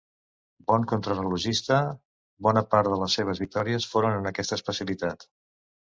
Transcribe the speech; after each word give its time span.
Bon 0.71 0.85
contrarellotgista, 0.91 1.77
bona 2.47 2.63
part 2.71 2.91
de 2.95 2.99
les 3.03 3.19
seves 3.19 3.43
victòries 3.47 3.87
foren 3.93 4.19
en 4.23 4.31
aquesta 4.31 4.59
especialitat. 4.61 5.29